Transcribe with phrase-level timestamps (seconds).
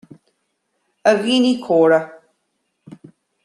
[1.09, 1.99] A dhaoine córa,